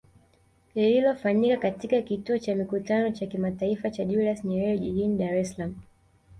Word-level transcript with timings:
Lililofanyika 0.75 1.57
katika 1.57 2.01
kituo 2.01 2.37
cha 2.39 2.55
Mikutano 2.55 3.11
cha 3.11 3.25
Kimataifa 3.25 3.89
cha 3.89 4.05
Julius 4.05 4.43
Nyerere 4.45 4.77
jijini 4.79 5.17
Dar 5.17 5.35
es 5.37 5.55
Salaam 5.55 5.75